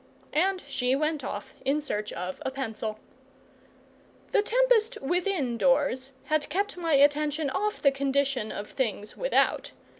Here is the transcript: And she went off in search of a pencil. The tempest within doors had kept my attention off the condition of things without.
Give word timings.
And 0.33 0.63
she 0.67 0.95
went 0.95 1.23
off 1.23 1.53
in 1.63 1.79
search 1.79 2.11
of 2.13 2.41
a 2.43 2.49
pencil. 2.49 2.97
The 4.31 4.41
tempest 4.41 4.99
within 4.99 5.59
doors 5.59 6.11
had 6.23 6.49
kept 6.49 6.75
my 6.75 6.93
attention 6.95 7.51
off 7.51 7.83
the 7.83 7.91
condition 7.91 8.51
of 8.51 8.71
things 8.71 9.15
without. 9.15 9.73